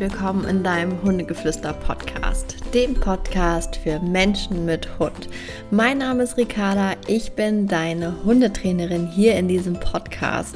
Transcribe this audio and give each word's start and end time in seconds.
willkommen 0.00 0.44
in 0.44 0.62
deinem 0.62 1.02
Hundegeflüster-Podcast, 1.02 2.56
dem 2.72 2.94
Podcast 2.94 3.74
für 3.74 3.98
Menschen 3.98 4.64
mit 4.64 4.88
Hund. 5.00 5.28
Mein 5.72 5.98
Name 5.98 6.22
ist 6.22 6.36
Ricarda, 6.36 6.92
ich 7.08 7.32
bin 7.32 7.66
deine 7.66 8.14
Hundetrainerin 8.24 9.08
hier 9.08 9.34
in 9.34 9.48
diesem 9.48 9.74
Podcast. 9.80 10.54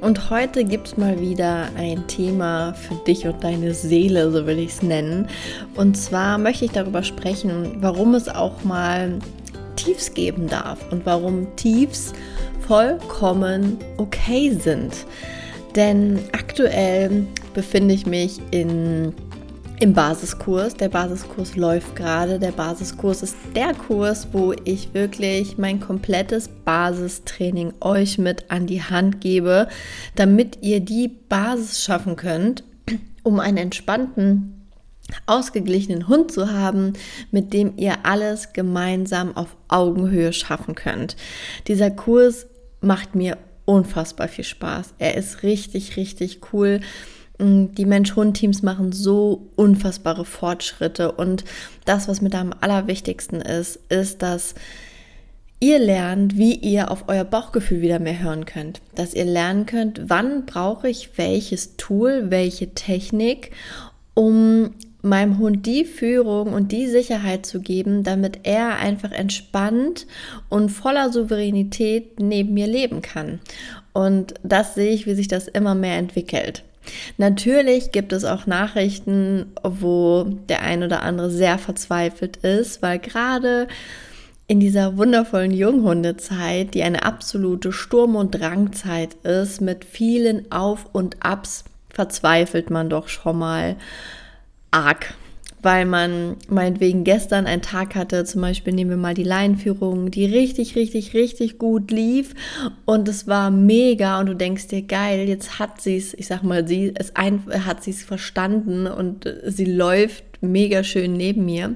Und 0.00 0.30
heute 0.30 0.64
gibt 0.64 0.86
es 0.86 0.96
mal 0.96 1.20
wieder 1.20 1.68
ein 1.76 2.06
Thema 2.06 2.72
für 2.72 2.94
dich 3.06 3.26
und 3.26 3.44
deine 3.44 3.74
Seele, 3.74 4.30
so 4.30 4.46
will 4.46 4.58
ich 4.58 4.70
es 4.70 4.82
nennen. 4.82 5.28
Und 5.74 5.94
zwar 5.98 6.38
möchte 6.38 6.64
ich 6.64 6.70
darüber 6.70 7.02
sprechen, 7.02 7.76
warum 7.80 8.14
es 8.14 8.26
auch 8.26 8.64
mal 8.64 9.18
Tiefs 9.76 10.14
geben 10.14 10.46
darf 10.46 10.78
und 10.90 11.04
warum 11.04 11.46
Tiefs 11.56 12.14
vollkommen 12.66 13.76
okay 13.98 14.56
sind. 14.58 14.94
Denn 15.76 16.20
aktuell 16.32 17.26
befinde 17.58 17.92
ich 17.92 18.06
mich 18.06 18.38
in, 18.52 19.12
im 19.80 19.92
Basiskurs. 19.92 20.74
Der 20.74 20.88
Basiskurs 20.88 21.56
läuft 21.56 21.96
gerade. 21.96 22.38
Der 22.38 22.52
Basiskurs 22.52 23.24
ist 23.24 23.34
der 23.56 23.74
Kurs, 23.74 24.28
wo 24.30 24.54
ich 24.62 24.94
wirklich 24.94 25.58
mein 25.58 25.80
komplettes 25.80 26.48
Basistraining 26.64 27.74
euch 27.80 28.16
mit 28.16 28.48
an 28.52 28.68
die 28.68 28.84
Hand 28.84 29.20
gebe, 29.20 29.66
damit 30.14 30.58
ihr 30.62 30.78
die 30.78 31.08
Basis 31.08 31.82
schaffen 31.82 32.14
könnt, 32.14 32.62
um 33.24 33.40
einen 33.40 33.56
entspannten 33.56 34.68
ausgeglichenen 35.26 36.06
Hund 36.06 36.30
zu 36.30 36.52
haben, 36.52 36.92
mit 37.32 37.52
dem 37.52 37.72
ihr 37.76 38.04
alles 38.04 38.52
gemeinsam 38.52 39.36
auf 39.36 39.56
Augenhöhe 39.66 40.32
schaffen 40.32 40.76
könnt. 40.76 41.16
Dieser 41.66 41.90
Kurs 41.90 42.46
macht 42.80 43.16
mir 43.16 43.36
unfassbar 43.64 44.28
viel 44.28 44.44
Spaß. 44.44 44.94
Er 45.00 45.16
ist 45.16 45.42
richtig, 45.42 45.96
richtig 45.96 46.52
cool. 46.52 46.82
Mm, 47.38 47.66
die 47.74 47.86
Mensch-Hund-Teams 47.86 48.62
machen 48.62 48.92
so 48.92 49.48
unfassbare 49.56 50.24
Fortschritte. 50.24 51.12
Und 51.12 51.44
das, 51.84 52.08
was 52.08 52.20
da 52.20 52.40
am 52.40 52.54
allerwichtigsten 52.60 53.40
ist, 53.40 53.80
ist, 53.88 54.22
dass 54.22 54.54
ihr 55.60 55.78
lernt, 55.78 56.36
wie 56.36 56.54
ihr 56.54 56.90
auf 56.90 57.04
euer 57.08 57.24
Bauchgefühl 57.24 57.80
wieder 57.80 57.98
mehr 57.98 58.20
hören 58.20 58.44
könnt. 58.44 58.80
Dass 58.94 59.14
ihr 59.14 59.24
lernen 59.24 59.66
könnt, 59.66 60.02
wann 60.08 60.46
brauche 60.46 60.88
ich 60.88 61.16
welches 61.16 61.76
Tool, 61.76 62.30
welche 62.30 62.74
Technik, 62.74 63.52
um 64.14 64.70
meinem 65.00 65.38
Hund 65.38 65.64
die 65.64 65.84
Führung 65.84 66.52
und 66.52 66.72
die 66.72 66.88
Sicherheit 66.88 67.46
zu 67.46 67.60
geben, 67.60 68.02
damit 68.02 68.40
er 68.42 68.78
einfach 68.78 69.12
entspannt 69.12 70.06
und 70.48 70.70
voller 70.70 71.12
Souveränität 71.12 72.18
neben 72.20 72.54
mir 72.54 72.66
leben 72.66 73.00
kann. 73.00 73.38
Und 73.92 74.34
das 74.42 74.74
sehe 74.74 74.92
ich, 74.92 75.06
wie 75.06 75.14
sich 75.14 75.28
das 75.28 75.46
immer 75.46 75.76
mehr 75.76 75.98
entwickelt. 75.98 76.64
Natürlich 77.16 77.92
gibt 77.92 78.12
es 78.12 78.24
auch 78.24 78.46
Nachrichten, 78.46 79.52
wo 79.62 80.24
der 80.48 80.62
ein 80.62 80.82
oder 80.82 81.02
andere 81.02 81.30
sehr 81.30 81.58
verzweifelt 81.58 82.38
ist, 82.38 82.82
weil 82.82 82.98
gerade 82.98 83.68
in 84.46 84.60
dieser 84.60 84.96
wundervollen 84.96 85.52
Junghundezeit, 85.52 86.72
die 86.74 86.82
eine 86.82 87.04
absolute 87.04 87.70
Sturm- 87.70 88.16
und 88.16 88.32
Drangzeit 88.32 89.14
ist, 89.22 89.60
mit 89.60 89.84
vielen 89.84 90.50
Auf 90.50 90.86
und 90.92 91.16
Abs, 91.22 91.64
verzweifelt 91.90 92.70
man 92.70 92.88
doch 92.88 93.08
schon 93.08 93.38
mal 93.38 93.76
arg 94.70 95.14
weil 95.62 95.84
man 95.84 96.36
meinetwegen 96.48 97.04
gestern 97.04 97.46
einen 97.46 97.62
Tag 97.62 97.94
hatte, 97.94 98.24
zum 98.24 98.40
Beispiel 98.40 98.72
nehmen 98.72 98.90
wir 98.90 98.96
mal 98.96 99.14
die 99.14 99.24
Laienführung, 99.24 100.10
die 100.10 100.26
richtig, 100.26 100.76
richtig, 100.76 101.14
richtig 101.14 101.58
gut 101.58 101.90
lief 101.90 102.34
und 102.84 103.08
es 103.08 103.26
war 103.26 103.50
mega 103.50 104.20
und 104.20 104.26
du 104.26 104.34
denkst 104.34 104.68
dir, 104.68 104.82
geil, 104.82 105.28
jetzt 105.28 105.58
hat 105.58 105.80
sie 105.80 105.96
es, 105.96 106.14
ich 106.14 106.26
sag 106.26 106.42
mal, 106.42 106.66
sie 106.66 106.92
es 106.94 107.16
ein, 107.16 107.42
hat 107.66 107.82
sie 107.82 107.90
es 107.90 108.02
verstanden 108.02 108.86
und 108.86 109.32
sie 109.44 109.64
läuft 109.64 110.24
mega 110.40 110.84
schön 110.84 111.14
neben 111.14 111.44
mir. 111.44 111.74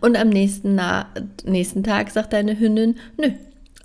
Und 0.00 0.16
am 0.16 0.28
nächsten, 0.28 0.74
na, 0.74 1.06
nächsten 1.44 1.82
Tag 1.82 2.10
sagt 2.10 2.32
deine 2.32 2.58
Hündin, 2.58 2.96
nö, 3.18 3.30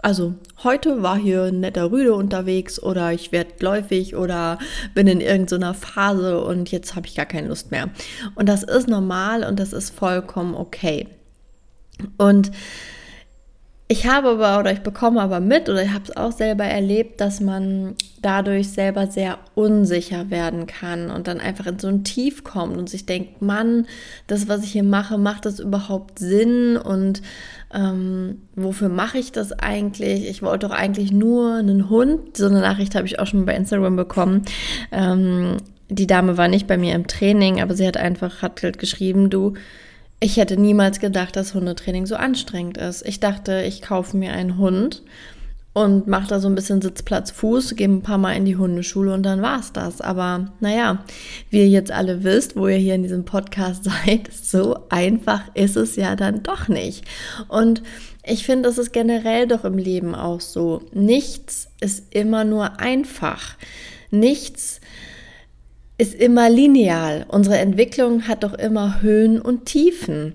also 0.07 0.35
heute 0.63 1.03
war 1.03 1.17
hier 1.17 1.43
ein 1.43 1.59
netter 1.59 1.91
Rüde 1.91 2.13
unterwegs 2.13 2.81
oder 2.81 3.11
ich 3.11 3.33
werde 3.33 3.51
läufig 3.59 4.15
oder 4.15 4.57
bin 4.93 5.05
in 5.05 5.19
irgendeiner 5.19 5.73
Phase 5.73 6.39
und 6.39 6.71
jetzt 6.71 6.95
habe 6.95 7.07
ich 7.07 7.15
gar 7.15 7.25
keine 7.25 7.49
Lust 7.49 7.71
mehr. 7.71 7.89
Und 8.35 8.47
das 8.47 8.63
ist 8.63 8.87
normal 8.87 9.43
und 9.43 9.59
das 9.59 9.73
ist 9.73 9.89
vollkommen 9.89 10.55
okay. 10.55 11.09
Und 12.17 12.51
ich 13.89 14.05
habe 14.05 14.29
aber 14.29 14.59
oder 14.59 14.73
ich 14.73 14.81
bekomme 14.81 15.21
aber 15.21 15.39
mit 15.39 15.69
oder 15.69 15.81
ich 15.81 15.93
habe 15.93 16.03
es 16.03 16.17
auch 16.17 16.33
selber 16.33 16.65
erlebt, 16.65 17.21
dass 17.21 17.39
man 17.39 17.95
dadurch 18.21 18.69
selber 18.69 19.07
sehr 19.07 19.37
unsicher 19.55 20.29
werden 20.29 20.67
kann 20.67 21.09
und 21.09 21.27
dann 21.27 21.39
einfach 21.39 21.67
in 21.67 21.79
so 21.79 21.87
ein 21.87 22.03
Tief 22.03 22.43
kommt 22.43 22.75
und 22.75 22.89
sich 22.89 23.05
denkt, 23.05 23.41
Mann, 23.41 23.87
das, 24.27 24.49
was 24.49 24.63
ich 24.63 24.73
hier 24.73 24.83
mache, 24.83 25.17
macht 25.17 25.45
das 25.45 25.59
überhaupt 25.59 26.19
Sinn 26.19 26.75
und 26.75 27.21
ähm, 27.73 28.41
wofür 28.55 28.89
mache 28.89 29.19
ich 29.19 29.31
das 29.31 29.53
eigentlich? 29.53 30.27
Ich 30.29 30.41
wollte 30.41 30.67
doch 30.67 30.75
eigentlich 30.75 31.13
nur 31.13 31.55
einen 31.55 31.89
Hund. 31.89 32.35
So 32.35 32.47
eine 32.47 32.59
Nachricht 32.59 32.93
habe 32.93 33.07
ich 33.07 33.19
auch 33.19 33.27
schon 33.27 33.45
bei 33.45 33.55
Instagram 33.55 33.95
bekommen. 33.95 34.43
Ähm, 34.91 35.57
die 35.89 36.07
Dame 36.07 36.37
war 36.37 36.49
nicht 36.49 36.67
bei 36.67 36.77
mir 36.77 36.93
im 36.93 37.07
Training, 37.07 37.61
aber 37.61 37.73
sie 37.73 37.87
hat 37.87 37.95
einfach 37.95 38.41
hat 38.41 38.61
halt 38.63 38.79
geschrieben, 38.79 39.29
du 39.29 39.53
ich 40.19 40.37
hätte 40.37 40.57
niemals 40.57 40.99
gedacht, 40.99 41.35
dass 41.35 41.53
Hundetraining 41.53 42.05
so 42.05 42.15
anstrengend 42.15 42.77
ist. 42.77 43.05
Ich 43.05 43.19
dachte, 43.19 43.61
ich 43.61 43.81
kaufe 43.81 44.17
mir 44.17 44.33
einen 44.33 44.57
Hund 44.57 45.03
und 45.73 46.07
mache 46.07 46.27
da 46.27 46.39
so 46.39 46.47
ein 46.47 46.55
bisschen 46.55 46.81
Sitzplatz 46.81 47.29
Fuß, 47.29 47.75
gehe 47.75 47.87
ein 47.87 48.01
paar 48.01 48.17
Mal 48.17 48.33
in 48.33 48.45
die 48.45 48.55
Hundeschule 48.55 49.13
und 49.13 49.21
dann 49.21 49.43
war's 49.43 49.73
das. 49.73 50.01
Aber 50.01 50.51
naja, 50.59 51.03
wie 51.51 51.59
ihr 51.59 51.69
jetzt 51.69 51.91
alle 51.91 52.23
wisst, 52.23 52.55
wo 52.55 52.67
ihr 52.67 52.77
hier 52.77 52.95
in 52.95 53.03
diesem 53.03 53.25
Podcast 53.25 53.83
seid, 54.05 54.33
so 54.33 54.79
einfach 54.89 55.43
ist 55.53 55.77
es 55.77 55.95
ja 55.95 56.15
dann 56.15 56.41
doch 56.41 56.67
nicht. 56.67 57.05
Und 57.47 57.83
ich 58.23 58.43
finde, 58.43 58.69
das 58.69 58.79
ist 58.79 58.91
generell 58.91 59.47
doch 59.47 59.65
im 59.65 59.77
Leben 59.77 60.15
auch 60.15 60.41
so. 60.41 60.81
Nichts 60.93 61.69
ist 61.79 62.05
immer 62.09 62.43
nur 62.43 62.79
einfach. 62.79 63.55
Nichts 64.09 64.77
ist 64.77 64.81
immer 66.13 66.49
lineal. 66.49 67.25
Unsere 67.27 67.57
Entwicklung 67.57 68.27
hat 68.27 68.43
doch 68.43 68.53
immer 68.53 69.01
Höhen 69.01 69.41
und 69.41 69.65
Tiefen. 69.65 70.33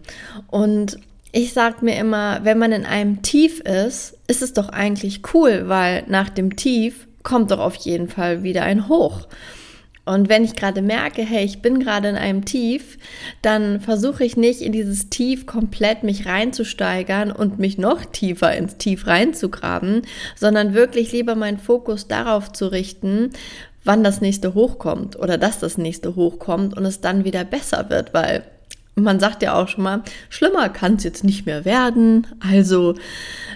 Und 0.49 0.99
ich 1.31 1.53
sage 1.53 1.84
mir 1.84 1.97
immer, 1.97 2.41
wenn 2.43 2.59
man 2.59 2.73
in 2.73 2.84
einem 2.84 3.23
Tief 3.23 3.61
ist, 3.61 4.19
ist 4.27 4.43
es 4.43 4.53
doch 4.53 4.69
eigentlich 4.69 5.23
cool, 5.34 5.69
weil 5.69 6.05
nach 6.09 6.28
dem 6.28 6.56
Tief 6.56 7.06
kommt 7.23 7.50
doch 7.50 7.61
auf 7.61 7.77
jeden 7.77 8.09
Fall 8.09 8.43
wieder 8.43 8.62
ein 8.62 8.89
Hoch. 8.89 9.28
Und 10.05 10.28
wenn 10.28 10.43
ich 10.43 10.56
gerade 10.56 10.83
merke, 10.83 11.23
hey, 11.23 11.45
ich 11.45 11.62
bin 11.62 11.79
gerade 11.79 12.09
in 12.09 12.17
einem 12.17 12.44
Tief, 12.44 12.99
dann 13.41 13.81
versuche 13.81 14.25
ich 14.25 14.37
nicht 14.37 14.61
in 14.61 14.73
dieses 14.73 15.11
Tief 15.11 15.47
komplett 15.47 16.03
mich 16.03 16.27
reinzusteigern 16.27 17.31
und 17.31 17.61
mich 17.61 17.79
noch 17.79 18.05
tiefer 18.05 18.56
ins 18.56 18.79
Tief 18.79 19.06
reinzugraben, 19.06 20.03
sondern 20.34 20.75
wirklich 20.75 21.12
lieber 21.12 21.37
meinen 21.37 21.59
Fokus 21.59 22.09
darauf 22.09 22.53
zu 22.53 22.67
richten, 22.67 23.31
wann 23.84 24.04
das 24.04 24.20
nächste 24.20 24.54
hochkommt 24.54 25.19
oder 25.19 25.38
dass 25.38 25.59
das 25.59 25.78
nächste 25.78 26.16
hochkommt 26.16 26.76
und 26.76 26.84
es 26.84 27.00
dann 27.00 27.25
wieder 27.25 27.44
besser 27.44 27.91
wird, 27.91 28.15
weil 28.15 28.44
man 28.95 29.21
sagt 29.21 29.43
ja 29.43 29.55
auch 29.55 29.69
schon 29.69 29.85
mal, 29.85 30.03
schlimmer 30.29 30.69
kann 30.69 30.97
es 30.97 31.05
jetzt 31.05 31.25
nicht 31.25 31.47
mehr 31.47 31.65
werden. 31.65 32.27
Also 32.41 32.95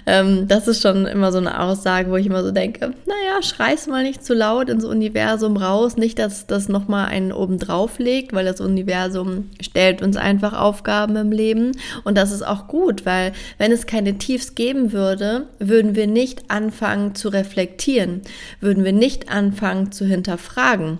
ähm, 0.07 0.47
das 0.47 0.67
ist 0.67 0.81
schon 0.81 1.05
immer 1.05 1.31
so 1.31 1.37
eine 1.37 1.61
Aussage, 1.61 2.09
wo 2.09 2.15
ich 2.15 2.25
immer 2.25 2.43
so 2.43 2.51
denke, 2.51 2.93
naja, 3.05 3.43
schrei's 3.43 3.85
mal 3.85 4.01
nicht 4.01 4.25
zu 4.25 4.33
laut 4.33 4.69
ins 4.69 4.83
Universum 4.83 5.57
raus. 5.57 5.95
Nicht, 5.95 6.17
dass 6.17 6.47
das 6.47 6.69
nochmal 6.69 7.07
einen 7.07 7.31
oben 7.31 7.59
drauf 7.59 7.99
legt, 7.99 8.33
weil 8.33 8.45
das 8.45 8.59
Universum 8.61 9.51
stellt 9.61 10.01
uns 10.01 10.17
einfach 10.17 10.53
Aufgaben 10.53 11.15
im 11.15 11.31
Leben. 11.31 11.73
Und 12.03 12.17
das 12.17 12.31
ist 12.31 12.45
auch 12.45 12.67
gut, 12.67 13.05
weil 13.05 13.31
wenn 13.59 13.71
es 13.71 13.85
keine 13.85 14.17
Tiefs 14.17 14.55
geben 14.55 14.91
würde, 14.91 15.47
würden 15.59 15.95
wir 15.95 16.07
nicht 16.07 16.49
anfangen 16.49 17.13
zu 17.13 17.29
reflektieren, 17.29 18.21
würden 18.59 18.83
wir 18.83 18.93
nicht 18.93 19.29
anfangen 19.29 19.91
zu 19.91 20.03
hinterfragen. 20.05 20.97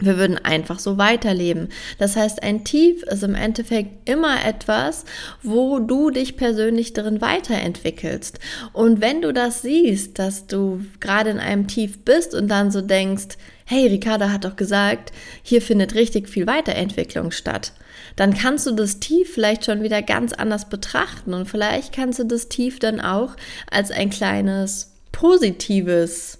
Wir 0.00 0.16
würden 0.16 0.38
einfach 0.38 0.78
so 0.78 0.98
weiterleben. 0.98 1.68
Das 1.98 2.16
heißt, 2.16 2.42
ein 2.42 2.64
Tief 2.64 3.02
ist 3.02 3.22
im 3.22 3.34
Endeffekt 3.34 4.08
immer 4.08 4.44
etwas, 4.44 5.04
wo 5.42 5.78
du 5.78 6.10
dich 6.10 6.36
persönlich 6.36 6.92
drin 6.94 7.20
weiterentwickelst. 7.20 8.40
Und 8.72 9.00
wenn 9.00 9.20
du 9.22 9.32
das 9.32 9.62
siehst, 9.62 10.18
dass 10.18 10.46
du 10.46 10.84
gerade 11.00 11.30
in 11.30 11.38
einem 11.38 11.68
Tief 11.68 12.04
bist 12.04 12.34
und 12.34 12.48
dann 12.48 12.70
so 12.70 12.80
denkst, 12.80 13.36
hey, 13.66 13.86
Ricarda 13.86 14.32
hat 14.32 14.44
doch 14.44 14.56
gesagt, 14.56 15.12
hier 15.42 15.62
findet 15.62 15.94
richtig 15.94 16.28
viel 16.28 16.46
Weiterentwicklung 16.46 17.30
statt, 17.30 17.72
dann 18.16 18.34
kannst 18.34 18.66
du 18.66 18.72
das 18.72 18.98
Tief 18.98 19.32
vielleicht 19.32 19.64
schon 19.64 19.82
wieder 19.82 20.02
ganz 20.02 20.32
anders 20.32 20.68
betrachten 20.68 21.34
und 21.34 21.46
vielleicht 21.46 21.94
kannst 21.94 22.18
du 22.18 22.24
das 22.24 22.48
Tief 22.48 22.78
dann 22.80 23.00
auch 23.00 23.36
als 23.70 23.90
ein 23.92 24.10
kleines 24.10 24.92
positives 25.12 26.38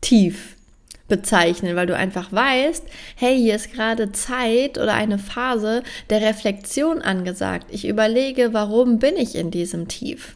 Tief 0.00 0.53
bezeichnen, 1.08 1.76
weil 1.76 1.86
du 1.86 1.96
einfach 1.96 2.32
weißt, 2.32 2.84
hey, 3.16 3.36
hier 3.36 3.56
ist 3.56 3.72
gerade 3.72 4.12
Zeit 4.12 4.78
oder 4.78 4.94
eine 4.94 5.18
Phase 5.18 5.82
der 6.10 6.22
Reflexion 6.22 7.02
angesagt. 7.02 7.66
Ich 7.70 7.86
überlege, 7.86 8.52
warum 8.52 8.98
bin 8.98 9.16
ich 9.16 9.34
in 9.34 9.50
diesem 9.50 9.88
Tief? 9.88 10.34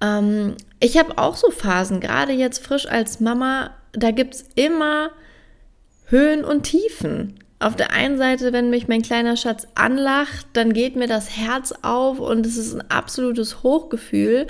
Ähm, 0.00 0.56
ich 0.80 0.98
habe 0.98 1.18
auch 1.18 1.36
so 1.36 1.50
Phasen, 1.50 2.00
gerade 2.00 2.32
jetzt 2.32 2.64
frisch 2.64 2.86
als 2.86 3.20
Mama, 3.20 3.70
da 3.92 4.10
gibt 4.10 4.34
es 4.34 4.44
immer 4.54 5.10
Höhen 6.06 6.44
und 6.44 6.64
Tiefen. 6.64 7.38
Auf 7.64 7.76
der 7.76 7.92
einen 7.92 8.18
Seite, 8.18 8.52
wenn 8.52 8.68
mich 8.68 8.88
mein 8.88 9.00
kleiner 9.00 9.38
Schatz 9.38 9.66
anlacht, 9.74 10.46
dann 10.52 10.74
geht 10.74 10.96
mir 10.96 11.06
das 11.06 11.30
Herz 11.34 11.72
auf 11.80 12.20
und 12.20 12.44
es 12.44 12.58
ist 12.58 12.74
ein 12.74 12.90
absolutes 12.90 13.62
Hochgefühl. 13.62 14.46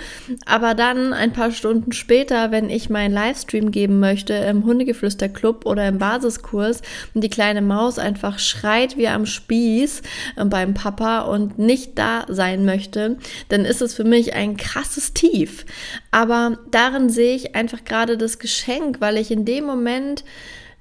Aber 0.46 0.74
dann 0.74 1.12
ein 1.12 1.32
paar 1.32 1.52
Stunden 1.52 1.92
später, 1.92 2.50
wenn 2.50 2.68
ich 2.68 2.90
meinen 2.90 3.14
Livestream 3.14 3.70
geben 3.70 4.00
möchte 4.00 4.34
im 4.34 4.64
Hundegeflüster-Club 4.64 5.64
oder 5.64 5.86
im 5.86 5.98
Basiskurs 5.98 6.82
und 7.14 7.22
die 7.22 7.30
kleine 7.30 7.62
Maus 7.62 8.00
einfach 8.00 8.40
schreit 8.40 8.96
wie 8.96 9.06
am 9.06 9.26
Spieß 9.26 10.02
äh, 10.34 10.44
beim 10.44 10.74
Papa 10.74 11.20
und 11.20 11.56
nicht 11.56 11.96
da 11.96 12.24
sein 12.28 12.64
möchte, 12.64 13.16
dann 13.48 13.64
ist 13.64 13.80
es 13.80 13.94
für 13.94 14.04
mich 14.04 14.34
ein 14.34 14.56
krasses 14.56 15.14
Tief. 15.14 15.66
Aber 16.10 16.58
darin 16.72 17.08
sehe 17.10 17.36
ich 17.36 17.54
einfach 17.54 17.84
gerade 17.84 18.18
das 18.18 18.40
Geschenk, 18.40 19.00
weil 19.00 19.18
ich 19.18 19.30
in 19.30 19.44
dem 19.44 19.66
Moment 19.66 20.24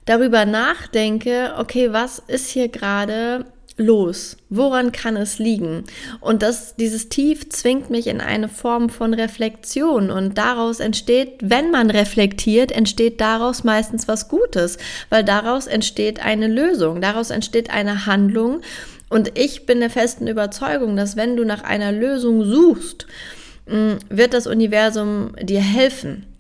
darüber 0.06 0.46
nachdenke, 0.46 1.54
okay, 1.58 1.94
was 1.94 2.20
ist 2.28 2.50
hier 2.50 2.68
gerade 2.70 3.46
los? 3.78 4.38
Woran 4.50 4.92
kann 4.92 5.18
es 5.18 5.40
liegen? 5.40 5.84
Und 6.20 6.44
das, 6.44 6.76
dieses 6.76 7.10
Tief 7.10 7.50
zwingt 7.50 7.90
mich 7.90 8.08
in 8.08 8.22
eine 8.22 8.50
Form 8.50 8.90
von 8.90 9.14
Reflexion 9.14 10.12
und 10.12 10.38
daraus 10.38 10.80
entsteht, 10.80 11.40
wenn 11.42 11.72
man 11.72 11.90
reflektiert, 11.90 12.72
entsteht 12.72 13.20
daraus 13.20 13.64
meistens 13.64 14.08
was 14.08 14.30
Gutes, 14.30 14.78
weil 15.10 15.24
daraus 15.24 15.68
entsteht 15.68 16.24
eine 16.24 16.48
Lösung, 16.48 17.02
daraus 17.02 17.30
entsteht 17.30 17.72
eine 17.72 18.06
Handlung 18.06 18.62
und 19.10 19.38
ich 19.38 19.68
bin 19.68 19.80
der 19.80 19.90
festen 19.92 20.28
Überzeugung, 20.28 20.96
dass 20.96 21.16
wenn 21.16 21.36
du 21.36 21.46
nach 21.46 21.64
einer 21.64 21.92
Lösung 21.92 22.44
suchst, 22.46 23.06
mm, 23.68 23.94
wird 24.10 24.34
das 24.34 24.48
Universum 24.48 25.36
dir 25.40 25.62
helfen. 25.62 26.33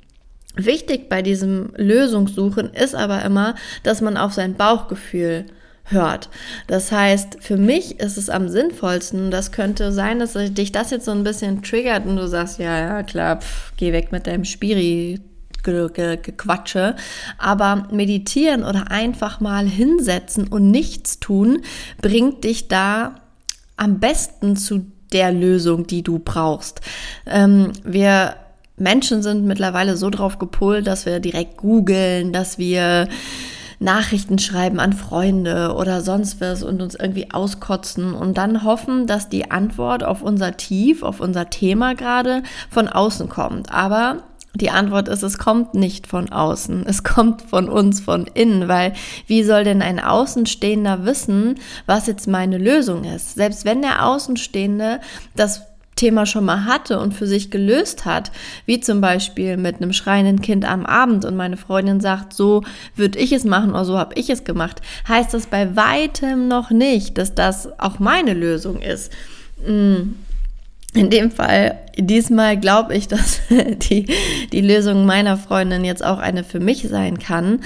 Wichtig 0.55 1.09
bei 1.09 1.21
diesem 1.21 1.71
Lösungssuchen 1.75 2.73
ist 2.73 2.95
aber 2.95 3.23
immer, 3.23 3.55
dass 3.83 4.01
man 4.01 4.17
auf 4.17 4.33
sein 4.33 4.53
Bauchgefühl 4.53 5.45
hört. 5.85 6.29
Das 6.67 6.91
heißt, 6.91 7.37
für 7.41 7.57
mich 7.57 7.99
ist 7.99 8.17
es 8.17 8.29
am 8.29 8.47
sinnvollsten, 8.47 9.31
das 9.31 9.51
könnte 9.51 9.91
sein, 9.91 10.19
dass 10.19 10.33
dich 10.33 10.71
das 10.71 10.91
jetzt 10.91 11.05
so 11.05 11.11
ein 11.11 11.23
bisschen 11.23 11.61
triggert 11.61 12.05
und 12.05 12.17
du 12.17 12.27
sagst, 12.27 12.59
ja, 12.59 12.79
ja, 12.79 13.03
klar, 13.03 13.41
pff, 13.41 13.73
geh 13.77 13.91
weg 13.93 14.11
mit 14.11 14.27
deinem 14.27 14.45
Spiri. 14.45 15.19
Gequatsche, 15.65 16.97
aber 17.37 17.87
meditieren 17.89 18.65
oder 18.65 18.91
einfach 18.91 19.39
mal 19.39 19.65
hinsetzen 19.65 20.49
und 20.49 20.69
nichts 20.69 21.21
tun, 21.21 21.61
bringt 22.01 22.43
dich 22.43 22.67
da 22.67 23.15
am 23.77 24.01
besten 24.01 24.57
zu 24.57 24.85
der 25.13 25.31
Lösung, 25.31 25.87
die 25.87 26.03
du 26.03 26.19
brauchst. 26.19 26.81
Ähm, 27.25 27.71
wir 27.85 28.35
Menschen 28.77 29.21
sind 29.21 29.45
mittlerweile 29.45 29.97
so 29.97 30.09
drauf 30.09 30.39
gepolt, 30.39 30.87
dass 30.87 31.05
wir 31.05 31.19
direkt 31.19 31.57
googeln, 31.57 32.33
dass 32.33 32.57
wir 32.57 33.07
Nachrichten 33.79 34.39
schreiben 34.39 34.79
an 34.79 34.93
Freunde 34.93 35.75
oder 35.75 36.01
sonst 36.01 36.41
was 36.41 36.63
und 36.63 36.81
uns 36.81 36.95
irgendwie 36.95 37.31
auskotzen 37.31 38.13
und 38.13 38.37
dann 38.37 38.63
hoffen, 38.63 39.07
dass 39.07 39.29
die 39.29 39.51
Antwort 39.51 40.03
auf 40.03 40.21
unser 40.21 40.57
Tief, 40.57 41.03
auf 41.03 41.19
unser 41.19 41.49
Thema 41.49 41.93
gerade 41.93 42.43
von 42.69 42.87
außen 42.87 43.29
kommt. 43.29 43.71
Aber 43.71 44.23
die 44.55 44.69
Antwort 44.69 45.07
ist, 45.07 45.23
es 45.23 45.37
kommt 45.37 45.73
nicht 45.73 46.05
von 46.05 46.31
außen, 46.31 46.85
es 46.87 47.03
kommt 47.03 47.41
von 47.41 47.67
uns, 47.67 47.99
von 47.99 48.27
innen, 48.33 48.67
weil 48.67 48.93
wie 49.27 49.43
soll 49.43 49.63
denn 49.63 49.81
ein 49.81 49.99
Außenstehender 49.99 51.05
wissen, 51.05 51.55
was 51.85 52.07
jetzt 52.07 52.27
meine 52.27 52.57
Lösung 52.57 53.03
ist? 53.03 53.35
Selbst 53.35 53.65
wenn 53.65 53.81
der 53.81 54.05
Außenstehende 54.05 54.99
das 55.35 55.63
Thema 55.95 56.25
schon 56.25 56.45
mal 56.45 56.65
hatte 56.65 56.99
und 56.99 57.13
für 57.13 57.27
sich 57.27 57.51
gelöst 57.51 58.05
hat, 58.05 58.31
wie 58.65 58.79
zum 58.79 59.01
Beispiel 59.01 59.57
mit 59.57 59.77
einem 59.77 59.93
schreienden 59.93 60.41
Kind 60.41 60.65
am 60.65 60.85
Abend 60.85 61.25
und 61.25 61.35
meine 61.35 61.57
Freundin 61.57 62.01
sagt, 62.01 62.33
so 62.33 62.63
würde 62.95 63.19
ich 63.19 63.31
es 63.31 63.43
machen 63.43 63.71
oder 63.71 63.85
so 63.85 63.97
habe 63.97 64.15
ich 64.15 64.29
es 64.29 64.43
gemacht, 64.43 64.81
heißt 65.07 65.33
das 65.33 65.47
bei 65.47 65.75
weitem 65.75 66.47
noch 66.47 66.71
nicht, 66.71 67.17
dass 67.17 67.35
das 67.35 67.79
auch 67.79 67.99
meine 67.99 68.33
Lösung 68.33 68.81
ist. 68.81 69.11
In 70.93 71.09
dem 71.09 71.31
Fall 71.31 71.79
diesmal 71.97 72.59
glaube 72.59 72.95
ich, 72.95 73.07
dass 73.07 73.41
die, 73.49 74.07
die 74.51 74.61
Lösung 74.61 75.05
meiner 75.05 75.37
Freundin 75.37 75.85
jetzt 75.85 76.03
auch 76.03 76.19
eine 76.19 76.43
für 76.43 76.59
mich 76.59 76.87
sein 76.87 77.19
kann. 77.19 77.61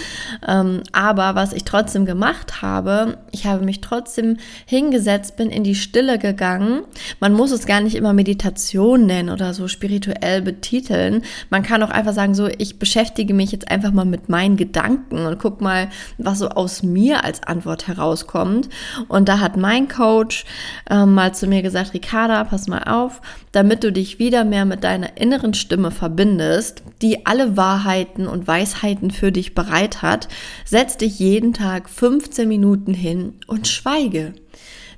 Ähm, 0.47 0.83
aber 0.91 1.35
was 1.35 1.53
ich 1.53 1.63
trotzdem 1.63 2.05
gemacht 2.05 2.61
habe, 2.61 3.17
ich 3.31 3.45
habe 3.45 3.63
mich 3.63 3.81
trotzdem 3.81 4.37
hingesetzt, 4.65 5.37
bin 5.37 5.49
in 5.49 5.63
die 5.63 5.75
Stille 5.75 6.19
gegangen. 6.19 6.81
Man 7.19 7.33
muss 7.33 7.51
es 7.51 7.65
gar 7.65 7.81
nicht 7.81 7.95
immer 7.95 8.13
Meditation 8.13 9.05
nennen 9.05 9.29
oder 9.29 9.53
so 9.53 9.67
spirituell 9.67 10.41
betiteln. 10.41 11.23
Man 11.49 11.63
kann 11.63 11.83
auch 11.83 11.89
einfach 11.89 12.13
sagen, 12.13 12.35
so, 12.35 12.47
ich 12.47 12.79
beschäftige 12.79 13.33
mich 13.33 13.51
jetzt 13.51 13.69
einfach 13.69 13.91
mal 13.91 14.05
mit 14.05 14.29
meinen 14.29 14.57
Gedanken 14.57 15.25
und 15.25 15.39
guck 15.39 15.61
mal, 15.61 15.89
was 16.17 16.39
so 16.39 16.49
aus 16.49 16.83
mir 16.83 17.23
als 17.23 17.43
Antwort 17.43 17.87
herauskommt. 17.87 18.69
Und 19.07 19.29
da 19.29 19.39
hat 19.39 19.57
mein 19.57 19.87
Coach 19.87 20.45
äh, 20.89 21.05
mal 21.05 21.33
zu 21.33 21.47
mir 21.47 21.61
gesagt, 21.61 21.93
Ricarda, 21.93 22.43
pass 22.43 22.67
mal 22.67 22.83
auf, 22.83 23.16
damit 23.51 23.83
du 23.83 23.91
dich 23.91 24.19
wieder 24.19 24.43
mehr 24.43 24.65
mit 24.65 24.83
deiner 24.83 25.17
inneren 25.17 25.53
Stimme 25.53 25.91
verbindest, 25.91 26.83
die 27.01 27.25
alle 27.25 27.57
Wahrheiten 27.57 28.27
und 28.27 28.47
Weisheiten 28.47 29.11
für 29.11 29.31
dich 29.31 29.55
bereit 29.55 30.01
hat, 30.01 30.27
setz 30.65 30.97
dich 30.97 31.19
jeden 31.19 31.53
Tag 31.53 31.89
15 31.89 32.47
Minuten 32.47 32.93
hin 32.93 33.33
und 33.47 33.67
schweige. 33.67 34.33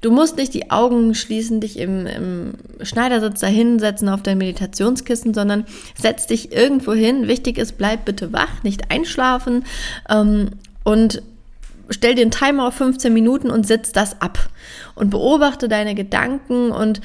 Du 0.02 0.12
musst 0.12 0.38
nicht 0.38 0.54
die 0.54 0.72
Augen 0.72 1.14
schließen, 1.14 1.60
dich 1.60 1.78
im, 1.78 2.06
im 2.06 2.54
Schneidersitz 2.82 3.42
dahinsetzen 3.42 4.08
auf 4.08 4.24
dein 4.24 4.38
Meditationskissen, 4.38 5.34
sondern 5.34 5.66
setz 6.00 6.26
dich 6.26 6.54
irgendwo 6.54 6.94
hin. 6.94 7.28
Wichtig 7.28 7.58
ist, 7.58 7.78
bleib 7.78 8.06
bitte 8.06 8.32
wach, 8.32 8.64
nicht 8.64 8.92
einschlafen 8.92 9.66
ähm, 10.10 10.52
und 10.86 11.22
stell 11.90 12.12
einen 12.12 12.32
Timer 12.32 12.68
auf 12.68 12.76
15 12.76 13.14
Minuten 13.14 13.50
und 13.50 13.68
sitz 13.68 13.92
das 13.92 14.22
ab 14.22 14.50
und 14.96 15.10
beobachte 15.10 15.68
deine 15.68 15.96
Gedanken 15.96 16.72
und 16.72 17.02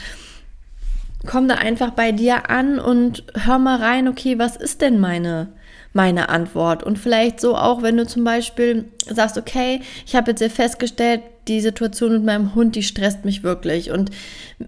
komm 1.26 1.48
da 1.48 1.56
einfach 1.56 1.90
bei 1.90 2.12
dir 2.12 2.50
an 2.50 2.78
und 2.78 3.24
hör 3.34 3.58
mal 3.58 3.78
rein, 3.78 4.08
okay, 4.08 4.38
was 4.38 4.56
ist 4.56 4.80
denn 4.80 4.98
meine, 5.00 5.48
meine 5.92 6.28
Antwort? 6.28 6.82
Und 6.82 6.98
vielleicht 6.98 7.40
so 7.40 7.56
auch, 7.56 7.82
wenn 7.82 7.96
du 7.96 8.06
zum 8.06 8.24
Beispiel 8.24 8.86
sagst, 9.08 9.38
okay, 9.38 9.80
ich 10.06 10.14
habe 10.14 10.30
jetzt 10.30 10.40
hier 10.40 10.50
festgestellt, 10.50 11.22
die 11.48 11.60
Situation 11.60 12.12
mit 12.12 12.24
meinem 12.24 12.54
Hund, 12.54 12.74
die 12.74 12.82
stresst 12.82 13.24
mich 13.24 13.42
wirklich 13.42 13.90
und 13.90 14.10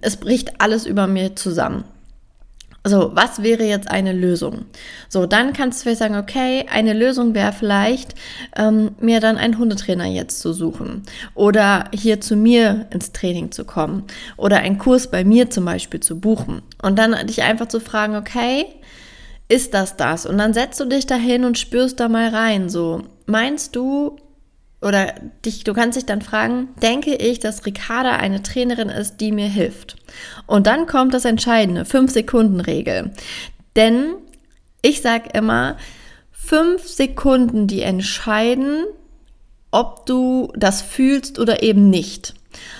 es 0.03 0.17
bricht 0.17 0.61
alles 0.61 0.87
über 0.87 1.06
mir 1.06 1.35
zusammen. 1.37 1.85
So, 2.88 3.10
was 3.14 3.43
wäre 3.43 3.64
jetzt 3.64 3.90
eine 3.90 4.12
Lösung? 4.12 4.66
So, 5.08 5.26
dann 5.26 5.52
kannst 5.52 5.81
du 5.81 5.82
vielleicht 5.82 5.98
sagen, 5.98 6.16
okay, 6.16 6.66
eine 6.70 6.93
Lösung 6.93 7.34
wäre 7.34 7.52
vielleicht, 7.52 8.14
ähm, 8.56 8.93
mir 9.00 9.19
dann 9.19 9.38
einen 9.38 9.58
Hundetrainer 9.58 10.06
jetzt 10.06 10.38
zu 10.38 10.52
suchen 10.52 11.02
oder 11.34 11.90
hier 11.93 12.20
zu 12.20 12.36
mir 12.36 12.86
ins 12.90 13.10
Training 13.10 13.50
zu 13.50 13.64
kommen 13.64 14.05
oder 14.36 14.58
einen 14.58 14.78
Kurs 14.78 15.10
bei 15.10 15.24
mir 15.24 15.50
zum 15.50 15.64
Beispiel 15.64 15.98
zu 15.98 16.20
buchen 16.20 16.62
und 16.81 16.96
dann 16.96 17.26
dich 17.26 17.43
einfach 17.43 17.66
zu 17.66 17.81
fragen, 17.81 18.14
okay, 18.14 18.66
ist 19.48 19.74
das 19.74 19.96
das? 19.96 20.24
Und 20.24 20.38
dann 20.38 20.55
setzt 20.55 20.78
du 20.78 20.84
dich 20.84 21.06
dahin 21.06 21.44
und 21.44 21.58
spürst 21.58 21.98
da 21.98 22.08
mal 22.08 22.28
rein. 22.28 22.69
So, 22.69 23.02
meinst 23.26 23.74
du, 23.74 24.16
oder 24.86 25.14
dich, 25.44 25.64
du 25.64 25.74
kannst 25.74 25.96
dich 25.96 26.06
dann 26.06 26.22
fragen, 26.22 26.69
denke 26.81 27.16
ich, 27.16 27.40
dass 27.40 27.66
Ricarda 27.66 28.12
eine 28.16 28.43
Trainerin 28.43 28.88
ist, 28.88 29.16
die 29.16 29.32
mir 29.32 29.48
hilft? 29.48 29.96
Und 30.46 30.69
dann 30.69 30.86
kommt 30.86 31.12
das 31.12 31.24
Entscheidende, 31.24 31.82
5-Sekunden-Regel. 31.82 33.10
Denn 33.74 34.14
ich 34.82 35.02
sage 35.02 35.31
immer, 35.34 35.76
5 36.31 36.86
Sekunden, 36.86 37.66
die 37.66 37.82
entscheiden, 37.82 38.84
ob 39.72 40.06
du 40.06 40.52
das 40.55 40.82
fühlst 40.82 41.40
oder 41.40 41.64
eben 41.64 41.90
nicht. 41.90 42.34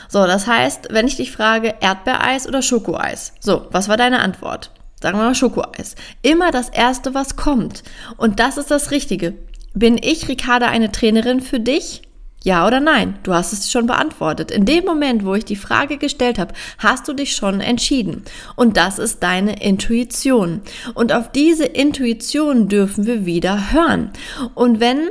So, 0.08 0.25
das 0.26 0.46
heißt, 0.46 0.88
wenn 0.90 1.08
ich 1.08 1.16
dich 1.16 1.32
frage, 1.32 1.75
Erdbeereis 1.80 2.46
oder 2.46 2.62
Schokoeis? 2.62 3.32
So, 3.40 3.66
was 3.72 3.88
war 3.88 3.96
deine 3.96 4.20
Antwort? 4.20 4.70
Sagen 5.00 5.18
wir 5.18 5.25
mal 5.25 5.34
Schokoeis. 5.34 5.94
Immer 6.22 6.52
das 6.52 6.68
Erste, 6.68 7.12
was 7.12 7.36
kommt. 7.36 7.82
Und 8.16 8.40
das 8.40 8.56
ist 8.56 8.70
das 8.70 8.92
Richtige. 8.92 9.34
Bin 9.76 9.99
ich, 10.02 10.26
Ricarda, 10.26 10.68
eine 10.68 10.90
Trainerin 10.90 11.42
für 11.42 11.61
dich? 11.61 12.00
Ja 12.42 12.66
oder 12.66 12.80
nein? 12.80 13.18
Du 13.25 13.35
hast 13.35 13.52
es 13.52 13.71
schon 13.71 13.87
beantwortet. 13.87 14.50
In 14.50 14.64
dem 14.64 14.87
Moment, 14.87 15.23
wo 15.23 15.35
ich 15.35 15.45
die 15.45 15.54
Frage 15.54 15.99
gestellt 15.99 16.38
habe, 16.38 16.54
hast 16.78 17.06
du 17.06 17.12
dich 17.12 17.37
schon 17.37 17.61
entschieden. 17.61 18.25
Und 18.54 18.78
das 18.78 18.99
ist 18.99 19.23
deine 19.23 19.62
Intuition. 19.62 20.62
Und 20.95 21.12
auf 21.12 21.30
diese 21.30 21.66
Intuition 21.66 22.71
dürfen 22.71 23.04
wir 23.04 23.26
wieder 23.26 23.71
hören. 23.71 24.12
Und 24.54 24.80
wenn 24.80 25.11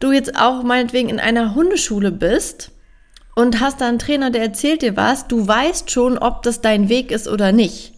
du 0.00 0.10
jetzt 0.10 0.36
auch 0.36 0.64
meinetwegen 0.64 1.08
in 1.08 1.20
einer 1.20 1.54
Hundeschule 1.54 2.10
bist 2.10 2.72
und 3.36 3.60
hast 3.60 3.80
da 3.80 3.86
einen 3.86 4.00
Trainer, 4.00 4.32
der 4.32 4.42
erzählt 4.42 4.82
dir 4.82 4.96
was, 4.96 5.28
du 5.28 5.46
weißt 5.46 5.92
schon, 5.92 6.18
ob 6.18 6.42
das 6.42 6.60
dein 6.60 6.88
Weg 6.88 7.12
ist 7.12 7.28
oder 7.28 7.52
nicht. 7.52 7.92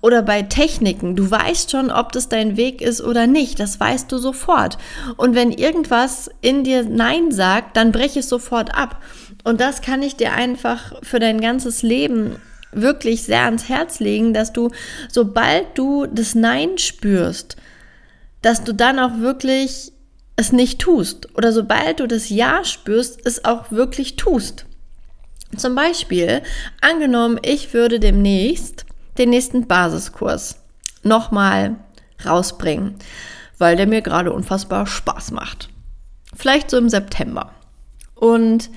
Oder 0.00 0.22
bei 0.22 0.42
Techniken, 0.42 1.16
du 1.16 1.30
weißt 1.30 1.70
schon, 1.70 1.90
ob 1.90 2.12
das 2.12 2.28
dein 2.28 2.56
Weg 2.56 2.80
ist 2.80 3.00
oder 3.00 3.26
nicht. 3.26 3.60
Das 3.60 3.78
weißt 3.78 4.10
du 4.10 4.18
sofort. 4.18 4.78
Und 5.16 5.34
wenn 5.34 5.50
irgendwas 5.52 6.30
in 6.40 6.64
dir 6.64 6.84
Nein 6.84 7.32
sagt, 7.32 7.76
dann 7.76 7.92
brech 7.92 8.16
es 8.16 8.28
sofort 8.28 8.74
ab. 8.74 9.02
Und 9.44 9.60
das 9.60 9.82
kann 9.82 10.02
ich 10.02 10.16
dir 10.16 10.32
einfach 10.32 10.92
für 11.02 11.18
dein 11.18 11.40
ganzes 11.40 11.82
Leben 11.82 12.36
wirklich 12.72 13.24
sehr 13.24 13.44
ans 13.44 13.68
Herz 13.68 14.00
legen, 14.00 14.32
dass 14.32 14.52
du, 14.52 14.70
sobald 15.10 15.76
du 15.76 16.06
das 16.06 16.34
Nein 16.34 16.78
spürst, 16.78 17.56
dass 18.40 18.64
du 18.64 18.72
dann 18.72 18.98
auch 18.98 19.18
wirklich 19.18 19.92
es 20.36 20.52
nicht 20.52 20.80
tust 20.80 21.28
oder 21.36 21.52
sobald 21.52 22.00
du 22.00 22.06
das 22.06 22.30
Ja 22.30 22.64
spürst, 22.64 23.20
es 23.24 23.44
auch 23.44 23.70
wirklich 23.70 24.16
tust. 24.16 24.64
Zum 25.56 25.74
Beispiel, 25.74 26.42
angenommen, 26.80 27.38
ich 27.42 27.74
würde 27.74 28.00
demnächst 28.00 28.86
den 29.18 29.30
nächsten 29.30 29.66
Basiskurs 29.66 30.56
nochmal 31.02 31.76
rausbringen, 32.24 32.94
weil 33.58 33.76
der 33.76 33.86
mir 33.86 34.02
gerade 34.02 34.32
unfassbar 34.32 34.86
Spaß 34.86 35.32
macht. 35.32 35.68
Vielleicht 36.34 36.70
so 36.70 36.78
im 36.78 36.88
September. 36.88 37.50
Und 38.14 38.70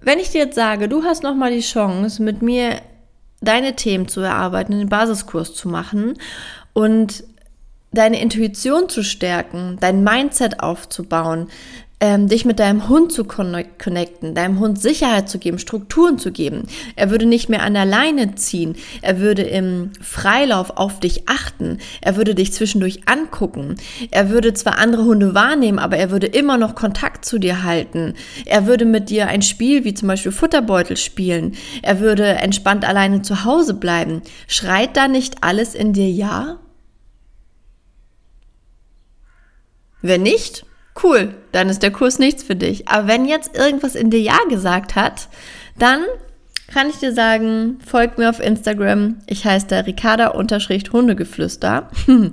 wenn 0.00 0.18
ich 0.18 0.30
dir 0.30 0.44
jetzt 0.44 0.54
sage, 0.54 0.88
du 0.88 1.04
hast 1.04 1.22
nochmal 1.22 1.52
die 1.52 1.60
Chance, 1.60 2.22
mit 2.22 2.42
mir 2.42 2.80
deine 3.40 3.74
Themen 3.76 4.08
zu 4.08 4.20
erarbeiten, 4.20 4.78
den 4.78 4.88
Basiskurs 4.88 5.54
zu 5.54 5.68
machen 5.68 6.18
und 6.72 7.24
deine 7.92 8.20
Intuition 8.20 8.88
zu 8.88 9.02
stärken, 9.02 9.78
dein 9.80 10.04
Mindset 10.04 10.60
aufzubauen, 10.60 11.48
ähm, 12.00 12.28
dich 12.28 12.46
mit 12.46 12.58
deinem 12.58 12.88
Hund 12.88 13.12
zu 13.12 13.24
connecten, 13.24 14.34
deinem 14.34 14.58
Hund 14.58 14.80
Sicherheit 14.80 15.28
zu 15.28 15.38
geben, 15.38 15.58
Strukturen 15.58 16.18
zu 16.18 16.32
geben. 16.32 16.66
Er 16.96 17.10
würde 17.10 17.26
nicht 17.26 17.50
mehr 17.50 17.62
an 17.62 17.74
der 17.74 17.84
Leine 17.84 18.34
ziehen. 18.34 18.76
Er 19.02 19.20
würde 19.20 19.42
im 19.42 19.92
Freilauf 20.00 20.70
auf 20.70 20.98
dich 20.98 21.28
achten. 21.28 21.78
Er 22.00 22.16
würde 22.16 22.34
dich 22.34 22.54
zwischendurch 22.54 23.02
angucken. 23.06 23.76
Er 24.10 24.30
würde 24.30 24.54
zwar 24.54 24.78
andere 24.78 25.04
Hunde 25.04 25.34
wahrnehmen, 25.34 25.78
aber 25.78 25.98
er 25.98 26.10
würde 26.10 26.26
immer 26.26 26.56
noch 26.56 26.74
Kontakt 26.74 27.24
zu 27.26 27.38
dir 27.38 27.64
halten. 27.64 28.14
Er 28.46 28.66
würde 28.66 28.86
mit 28.86 29.10
dir 29.10 29.28
ein 29.28 29.42
Spiel 29.42 29.84
wie 29.84 29.94
zum 29.94 30.08
Beispiel 30.08 30.32
Futterbeutel 30.32 30.96
spielen. 30.96 31.54
Er 31.82 32.00
würde 32.00 32.24
entspannt 32.24 32.88
alleine 32.88 33.20
zu 33.20 33.44
Hause 33.44 33.74
bleiben. 33.74 34.22
Schreit 34.46 34.96
da 34.96 35.06
nicht 35.06 35.44
alles 35.44 35.74
in 35.74 35.92
dir 35.92 36.10
ja? 36.10 36.58
Wenn 40.02 40.22
nicht, 40.22 40.64
cool, 41.02 41.34
dann 41.52 41.68
ist 41.68 41.82
der 41.82 41.92
Kurs 41.92 42.18
nichts 42.18 42.42
für 42.42 42.56
dich. 42.56 42.88
Aber 42.88 43.08
wenn 43.08 43.26
jetzt 43.26 43.56
irgendwas 43.56 43.94
in 43.94 44.10
dir 44.10 44.20
Ja 44.20 44.38
gesagt 44.48 44.96
hat, 44.96 45.28
dann 45.78 46.00
kann 46.72 46.88
ich 46.88 46.98
dir 46.98 47.12
sagen, 47.12 47.80
folgt 47.84 48.18
mir 48.18 48.30
auf 48.30 48.38
Instagram. 48.38 49.16
Ich 49.26 49.44
heiße 49.44 49.66
da 49.66 49.80
Ricarda-Hundegeflüster. 49.80 51.88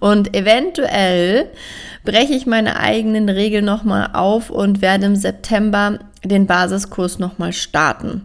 Und 0.00 0.36
eventuell 0.36 1.50
breche 2.04 2.34
ich 2.34 2.44
meine 2.46 2.80
eigenen 2.80 3.28
Regeln 3.28 3.64
nochmal 3.64 4.10
auf 4.12 4.50
und 4.50 4.80
werde 4.80 5.06
im 5.06 5.16
September 5.16 5.98
den 6.24 6.46
Basiskurs 6.46 7.18
nochmal 7.18 7.52
starten. 7.52 8.22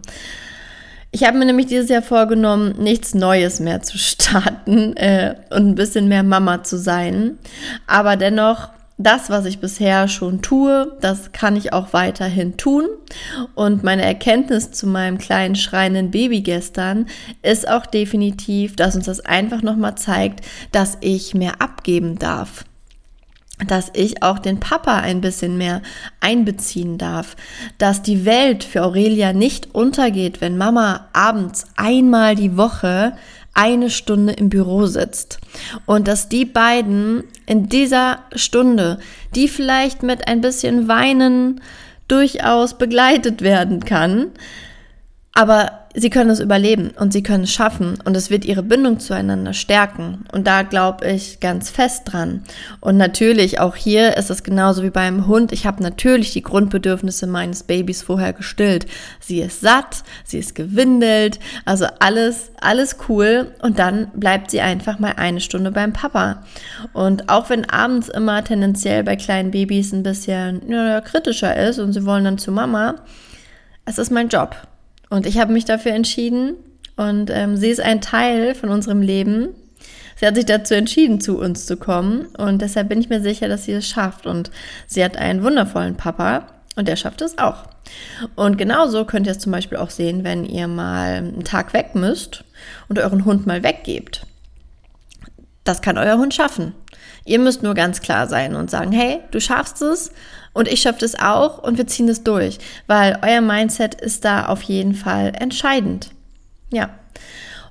Ich 1.10 1.24
habe 1.24 1.38
mir 1.38 1.44
nämlich 1.44 1.66
dieses 1.66 1.90
Jahr 1.90 2.02
vorgenommen, 2.02 2.76
nichts 2.78 3.14
Neues 3.14 3.60
mehr 3.60 3.82
zu 3.82 3.98
starten 3.98 4.96
äh, 4.96 5.34
und 5.50 5.68
ein 5.68 5.74
bisschen 5.74 6.08
mehr 6.08 6.22
Mama 6.22 6.62
zu 6.62 6.78
sein. 6.78 7.38
Aber 7.86 8.16
dennoch 8.16 8.70
das, 8.96 9.28
was 9.28 9.44
ich 9.44 9.58
bisher 9.58 10.06
schon 10.06 10.40
tue, 10.40 10.96
das 11.00 11.32
kann 11.32 11.56
ich 11.56 11.72
auch 11.72 11.92
weiterhin 11.92 12.56
tun. 12.56 12.86
Und 13.54 13.82
meine 13.82 14.02
Erkenntnis 14.02 14.70
zu 14.70 14.86
meinem 14.86 15.18
kleinen 15.18 15.56
schreienden 15.56 16.10
Baby 16.10 16.42
gestern 16.42 17.06
ist 17.42 17.68
auch 17.68 17.86
definitiv, 17.86 18.76
dass 18.76 18.94
uns 18.94 19.06
das 19.06 19.20
einfach 19.20 19.62
nochmal 19.62 19.96
zeigt, 19.96 20.44
dass 20.70 20.96
ich 21.00 21.34
mehr 21.34 21.60
abgeben 21.60 22.18
darf 22.18 22.64
dass 23.68 23.90
ich 23.94 24.22
auch 24.22 24.40
den 24.40 24.58
Papa 24.58 24.98
ein 24.98 25.20
bisschen 25.20 25.56
mehr 25.56 25.80
einbeziehen 26.20 26.98
darf, 26.98 27.36
dass 27.78 28.02
die 28.02 28.24
Welt 28.24 28.64
für 28.64 28.82
Aurelia 28.82 29.32
nicht 29.32 29.74
untergeht, 29.74 30.40
wenn 30.40 30.58
Mama 30.58 31.08
abends 31.12 31.66
einmal 31.76 32.34
die 32.34 32.56
Woche 32.56 33.12
eine 33.54 33.88
Stunde 33.90 34.32
im 34.32 34.48
Büro 34.48 34.86
sitzt. 34.86 35.38
Und 35.86 36.08
dass 36.08 36.28
die 36.28 36.44
beiden 36.44 37.24
in 37.46 37.68
dieser 37.68 38.18
Stunde, 38.34 38.98
die 39.34 39.48
vielleicht 39.48 40.02
mit 40.02 40.28
ein 40.28 40.40
bisschen 40.40 40.88
Weinen 40.88 41.60
durchaus 42.08 42.76
begleitet 42.76 43.42
werden 43.42 43.84
kann, 43.84 44.32
aber 45.32 45.83
sie 45.94 46.10
können 46.10 46.30
es 46.30 46.40
überleben 46.40 46.90
und 46.98 47.12
sie 47.12 47.22
können 47.22 47.44
es 47.44 47.52
schaffen 47.52 47.98
und 48.04 48.16
es 48.16 48.28
wird 48.28 48.44
ihre 48.44 48.62
Bindung 48.62 48.98
zueinander 48.98 49.52
stärken. 49.52 50.24
Und 50.32 50.46
da 50.46 50.62
glaube 50.62 51.08
ich 51.08 51.38
ganz 51.40 51.70
fest 51.70 52.02
dran. 52.06 52.42
Und 52.80 52.96
natürlich, 52.96 53.60
auch 53.60 53.76
hier 53.76 54.16
ist 54.16 54.30
es 54.30 54.42
genauso 54.42 54.82
wie 54.82 54.90
beim 54.90 55.26
Hund. 55.28 55.52
Ich 55.52 55.66
habe 55.66 55.82
natürlich 55.82 56.32
die 56.32 56.42
Grundbedürfnisse 56.42 57.26
meines 57.26 57.62
Babys 57.62 58.02
vorher 58.02 58.32
gestillt. 58.32 58.86
Sie 59.20 59.40
ist 59.40 59.60
satt, 59.60 60.02
sie 60.24 60.38
ist 60.38 60.54
gewindelt, 60.54 61.38
also 61.64 61.86
alles, 62.00 62.50
alles 62.60 62.96
cool. 63.08 63.52
Und 63.62 63.78
dann 63.78 64.08
bleibt 64.14 64.50
sie 64.50 64.60
einfach 64.60 64.98
mal 64.98 65.14
eine 65.16 65.40
Stunde 65.40 65.70
beim 65.70 65.92
Papa. 65.92 66.42
Und 66.92 67.28
auch 67.28 67.50
wenn 67.50 67.68
abends 67.70 68.08
immer 68.08 68.42
tendenziell 68.42 69.04
bei 69.04 69.14
kleinen 69.16 69.52
Babys 69.52 69.92
ein 69.92 70.02
bisschen 70.02 70.68
ja, 70.68 71.00
kritischer 71.00 71.56
ist 71.56 71.78
und 71.78 71.92
sie 71.92 72.04
wollen 72.04 72.24
dann 72.24 72.38
zu 72.38 72.50
Mama, 72.50 72.96
es 73.84 73.98
ist 73.98 74.10
mein 74.10 74.28
Job. 74.28 74.56
Und 75.14 75.26
ich 75.26 75.38
habe 75.38 75.52
mich 75.52 75.64
dafür 75.64 75.92
entschieden 75.92 76.56
und 76.96 77.30
ähm, 77.30 77.56
sie 77.56 77.68
ist 77.68 77.80
ein 77.80 78.00
Teil 78.00 78.52
von 78.56 78.68
unserem 78.68 79.00
Leben. 79.00 79.50
Sie 80.16 80.26
hat 80.26 80.34
sich 80.34 80.44
dazu 80.44 80.74
entschieden, 80.74 81.20
zu 81.20 81.38
uns 81.38 81.66
zu 81.66 81.76
kommen 81.76 82.26
und 82.36 82.60
deshalb 82.60 82.88
bin 82.88 83.00
ich 83.00 83.10
mir 83.10 83.20
sicher, 83.20 83.46
dass 83.46 83.64
sie 83.64 83.74
es 83.74 83.86
schafft. 83.88 84.26
Und 84.26 84.50
sie 84.88 85.04
hat 85.04 85.16
einen 85.16 85.44
wundervollen 85.44 85.96
Papa 85.96 86.48
und 86.74 86.88
der 86.88 86.96
schafft 86.96 87.22
es 87.22 87.38
auch. 87.38 87.62
Und 88.34 88.58
genauso 88.58 89.04
könnt 89.04 89.28
ihr 89.28 89.30
es 89.30 89.38
zum 89.38 89.52
Beispiel 89.52 89.78
auch 89.78 89.90
sehen, 89.90 90.24
wenn 90.24 90.44
ihr 90.44 90.66
mal 90.66 91.18
einen 91.18 91.44
Tag 91.44 91.74
weg 91.74 91.94
müsst 91.94 92.42
und 92.88 92.98
euren 92.98 93.24
Hund 93.24 93.46
mal 93.46 93.62
weggebt. 93.62 94.26
Das 95.62 95.80
kann 95.80 95.96
euer 95.96 96.18
Hund 96.18 96.34
schaffen. 96.34 96.74
Ihr 97.24 97.38
müsst 97.38 97.62
nur 97.62 97.74
ganz 97.74 98.00
klar 98.00 98.26
sein 98.26 98.56
und 98.56 98.68
sagen, 98.68 98.90
hey, 98.90 99.20
du 99.30 99.40
schaffst 99.40 99.80
es 99.80 100.10
und 100.54 100.68
ich 100.68 100.80
schaffe 100.80 101.04
es 101.04 101.18
auch 101.18 101.58
und 101.58 101.76
wir 101.76 101.86
ziehen 101.86 102.08
es 102.08 102.24
durch, 102.24 102.58
weil 102.86 103.18
euer 103.22 103.42
Mindset 103.42 104.00
ist 104.00 104.24
da 104.24 104.46
auf 104.46 104.62
jeden 104.62 104.94
Fall 104.94 105.32
entscheidend. 105.38 106.10
Ja. 106.72 106.90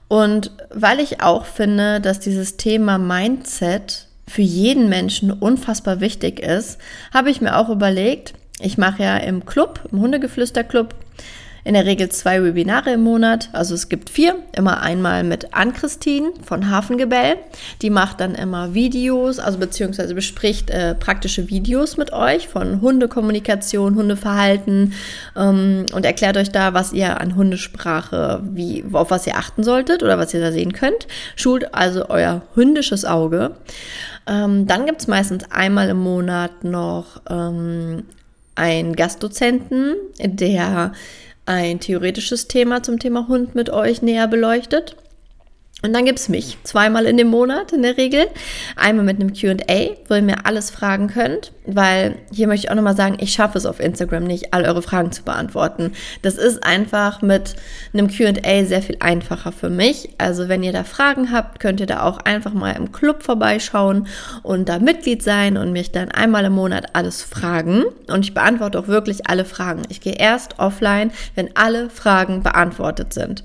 Und 0.07 0.51
weil 0.69 0.99
ich 0.99 1.21
auch 1.21 1.45
finde, 1.45 1.99
dass 1.99 2.19
dieses 2.19 2.57
Thema 2.57 2.99
Mindset 2.99 4.07
für 4.27 4.43
jeden 4.43 4.89
Menschen 4.89 5.31
unfassbar 5.31 6.01
wichtig 6.01 6.39
ist, 6.39 6.77
habe 7.13 7.31
ich 7.31 7.41
mir 7.41 7.57
auch 7.57 7.69
überlegt, 7.69 8.33
ich 8.59 8.77
mache 8.77 9.03
ja 9.03 9.17
im 9.17 9.45
Club, 9.45 9.81
im 9.91 9.99
Hundegeflüster-Club, 9.99 10.93
in 11.65 11.74
der 11.74 11.86
Regel 11.86 12.10
zwei 12.10 12.43
Webinare 12.43 12.93
im 12.93 13.01
Monat. 13.01 13.50
Also 13.53 13.74
es 13.74 13.88
gibt 13.88 14.10
vier. 14.10 14.36
Immer 14.55 14.82
einmal 14.82 15.24
mit 15.24 15.53
Ann-Christine 15.53 16.32
von 16.43 16.70
Hafengebell. 16.70 17.38
Die 17.82 17.89
macht 17.89 18.20
dann 18.20 18.36
immer 18.36 18.74
Videos, 18.74 19.39
also 19.39 19.60
beziehungsweise 19.60 20.13
bespricht 20.13 20.70
äh, 20.70 20.93
praktische 20.96 21.50
Videos 21.50 21.98
mit 21.98 22.12
euch 22.12 22.48
von 22.48 22.82
Hundekommunikation, 22.82 23.96
Hundeverhalten 23.96 24.93
ähm, 25.38 25.86
und 25.93 26.05
erklärt 26.05 26.38
euch 26.38 26.51
da, 26.51 26.74
was 26.74 26.91
ihr 26.91 27.20
an 27.22 27.36
Hundesprache, 27.36 28.41
wie, 28.43 28.84
auf 28.91 29.12
was 29.12 29.25
ihr 29.25 29.38
achten 29.38 29.63
solltet 29.63 30.03
oder 30.03 30.17
was 30.17 30.34
ihr 30.34 30.41
da 30.41 30.51
sehen 30.51 30.74
könnt. 30.74 31.08
Schult 31.36 31.74
also 31.74 32.10
euer 32.10 32.41
hündisches 32.55 33.05
Auge. 33.05 33.51
Ähm, 34.27 34.67
dann 34.67 34.86
gibt 34.86 35.01
es 35.01 35.08
meistens 35.08 35.50
einmal 35.51 35.89
im 35.89 36.00
Monat 36.00 36.63
noch 36.63 37.22
ähm, 37.29 38.03
einen 38.55 38.96
Gastdozenten, 38.96 39.96
der 40.20 40.93
ein 41.45 41.79
theoretisches 41.79 42.47
Thema 42.47 42.83
zum 42.83 43.00
Thema 43.00 43.27
Hund 43.27 43.55
mit 43.55 43.69
euch 43.69 44.01
näher 44.01 44.27
beleuchtet. 44.27 44.95
Und 45.85 45.91
dann 45.91 46.05
gibt 46.05 46.17
es 46.17 46.29
mich 46.29 46.57
zweimal 46.63 47.05
in 47.05 47.17
dem 47.17 47.27
Monat 47.27 47.73
in 47.73 47.83
der 47.83 47.97
Regel. 47.97 48.27
Einmal 48.77 49.03
mit 49.03 49.19
einem 49.19 49.33
QA, 49.33 49.97
wo 50.07 50.15
ihr 50.15 50.21
mir 50.21 50.45
alles 50.45 50.71
fragen 50.71 51.07
könnt, 51.07 51.51
weil 51.65 52.15
hier 52.31 52.47
möchte 52.47 52.67
ich 52.67 52.71
auch 52.71 52.75
nochmal 52.75 52.95
sagen, 52.95 53.17
ich 53.19 53.33
schaffe 53.33 53.57
es 53.57 53.65
auf 53.65 53.81
Instagram 53.81 54.23
nicht, 54.23 54.53
all 54.53 54.63
eure 54.63 54.81
Fragen 54.81 55.11
zu 55.11 55.23
beantworten. 55.23 55.91
Das 56.21 56.35
ist 56.35 56.63
einfach 56.63 57.21
mit 57.21 57.55
einem 57.93 58.07
QA 58.07 58.63
sehr 58.63 58.81
viel 58.81 58.95
einfacher 59.01 59.51
für 59.51 59.69
mich. 59.69 60.11
Also 60.17 60.47
wenn 60.47 60.63
ihr 60.63 60.71
da 60.71 60.85
Fragen 60.85 61.33
habt, 61.33 61.59
könnt 61.59 61.81
ihr 61.81 61.85
da 61.85 62.03
auch 62.03 62.19
einfach 62.19 62.53
mal 62.53 62.71
im 62.77 62.93
Club 62.93 63.21
vorbeischauen 63.21 64.07
und 64.41 64.69
da 64.69 64.79
Mitglied 64.79 65.21
sein 65.21 65.57
und 65.57 65.73
mich 65.73 65.91
dann 65.91 66.09
einmal 66.11 66.45
im 66.45 66.53
Monat 66.53 66.95
alles 66.95 67.23
fragen. 67.23 67.83
Und 68.07 68.23
ich 68.23 68.33
beantworte 68.33 68.79
auch 68.79 68.87
wirklich 68.87 69.29
alle 69.29 69.43
Fragen. 69.43 69.81
Ich 69.89 69.99
gehe 69.99 70.15
erst 70.15 70.59
offline, 70.59 71.11
wenn 71.35 71.49
alle 71.57 71.89
Fragen 71.89 72.41
beantwortet 72.41 73.13
sind. 73.13 73.43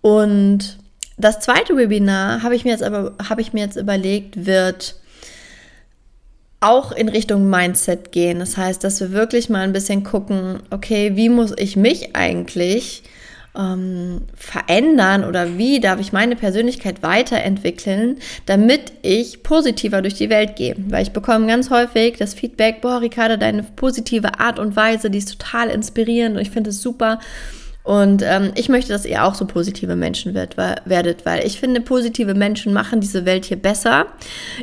Und 0.00 0.78
das 1.16 1.40
zweite 1.40 1.76
Webinar 1.76 2.42
habe 2.42 2.54
ich 2.54 2.64
mir 2.64 2.70
jetzt 2.70 2.82
aber 2.82 3.14
habe 3.28 3.40
ich 3.40 3.52
mir 3.52 3.60
jetzt 3.60 3.76
überlegt, 3.76 4.46
wird 4.46 4.96
auch 6.60 6.92
in 6.92 7.08
Richtung 7.08 7.48
Mindset 7.48 8.12
gehen. 8.12 8.38
Das 8.38 8.56
heißt, 8.56 8.82
dass 8.82 9.00
wir 9.00 9.12
wirklich 9.12 9.48
mal 9.48 9.60
ein 9.60 9.72
bisschen 9.72 10.04
gucken, 10.04 10.60
okay, 10.70 11.12
wie 11.14 11.28
muss 11.28 11.52
ich 11.56 11.76
mich 11.76 12.16
eigentlich 12.16 13.02
ähm, 13.56 14.22
verändern 14.34 15.24
oder 15.24 15.58
wie 15.58 15.80
darf 15.80 16.00
ich 16.00 16.12
meine 16.12 16.36
Persönlichkeit 16.36 17.02
weiterentwickeln, 17.02 18.18
damit 18.46 18.92
ich 19.02 19.42
positiver 19.42 20.02
durch 20.02 20.14
die 20.14 20.30
Welt 20.30 20.56
gehe. 20.56 20.76
Weil 20.88 21.02
ich 21.02 21.12
bekomme 21.12 21.46
ganz 21.46 21.70
häufig 21.70 22.16
das 22.18 22.34
Feedback, 22.34 22.80
boah, 22.80 23.00
Ricarda, 23.00 23.36
deine 23.36 23.62
positive 23.62 24.40
Art 24.40 24.58
und 24.58 24.76
Weise, 24.76 25.10
die 25.10 25.18
ist 25.18 25.38
total 25.38 25.70
inspirierend 25.70 26.36
und 26.36 26.42
ich 26.42 26.50
finde 26.50 26.70
es 26.70 26.82
super. 26.82 27.20
Und 27.86 28.22
ähm, 28.24 28.50
ich 28.56 28.68
möchte, 28.68 28.92
dass 28.92 29.04
ihr 29.04 29.22
auch 29.22 29.36
so 29.36 29.44
positive 29.44 29.94
Menschen 29.94 30.34
wird, 30.34 30.56
werdet, 30.56 31.24
weil 31.24 31.46
ich 31.46 31.60
finde, 31.60 31.80
positive 31.80 32.34
Menschen 32.34 32.72
machen 32.72 33.00
diese 33.00 33.24
Welt 33.24 33.44
hier 33.44 33.58
besser. 33.58 34.06